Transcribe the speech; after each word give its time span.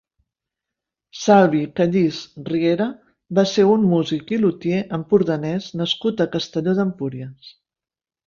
Salvi 1.23 1.59
Callís 1.79 2.21
Riera 2.47 2.87
va 3.39 3.45
ser 3.53 3.67
un 3.73 3.85
músic 3.91 4.33
i 4.37 4.41
luthier 4.45 4.81
empordanès 4.99 5.67
nascut 5.83 6.23
a 6.27 6.31
Castelló 6.37 6.77
d'Empúries. 6.81 7.53